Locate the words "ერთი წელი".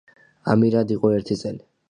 1.19-1.63